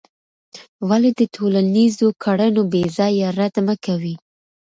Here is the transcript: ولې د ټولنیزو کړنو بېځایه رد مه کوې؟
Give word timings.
ولې 0.89 1.11
د 1.19 1.21
ټولنیزو 1.35 2.07
کړنو 2.23 2.61
بېځایه 2.71 3.27
رد 3.37 3.55
مه 3.65 3.75
کوې؟ 3.85 4.15